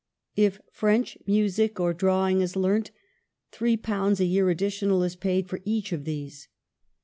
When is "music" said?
1.27-1.79